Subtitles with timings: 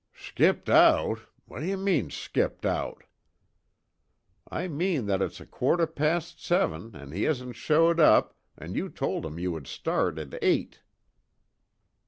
[0.15, 1.19] "Skipped out?
[1.47, 3.03] Washa mean skipped out?"
[4.49, 8.89] "I mean that it's a quarter past seven and he hasn't showed up and you
[8.89, 10.81] told him you would start at eight."